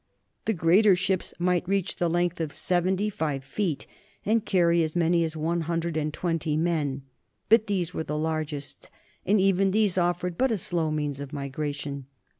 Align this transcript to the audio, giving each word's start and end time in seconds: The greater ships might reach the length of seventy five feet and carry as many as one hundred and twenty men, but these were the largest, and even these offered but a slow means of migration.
The 0.45 0.55
greater 0.55 0.95
ships 0.95 1.31
might 1.37 1.69
reach 1.69 1.97
the 1.97 2.09
length 2.09 2.41
of 2.41 2.53
seventy 2.55 3.07
five 3.07 3.43
feet 3.43 3.85
and 4.25 4.43
carry 4.43 4.81
as 4.81 4.95
many 4.95 5.23
as 5.23 5.37
one 5.37 5.61
hundred 5.61 5.95
and 5.95 6.11
twenty 6.11 6.57
men, 6.57 7.03
but 7.49 7.67
these 7.67 7.93
were 7.93 8.03
the 8.03 8.17
largest, 8.17 8.89
and 9.27 9.39
even 9.39 9.69
these 9.69 9.99
offered 9.99 10.39
but 10.39 10.49
a 10.49 10.57
slow 10.57 10.89
means 10.89 11.19
of 11.19 11.31
migration. 11.33 12.07